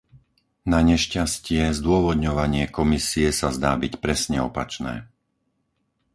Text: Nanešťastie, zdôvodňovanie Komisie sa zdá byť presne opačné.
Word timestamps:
Nanešťastie, 0.73 1.61
zdôvodňovanie 1.79 2.63
Komisie 2.77 3.27
sa 3.39 3.49
zdá 3.57 3.71
byť 3.83 3.93
presne 4.03 4.37
opačné. 4.49 4.95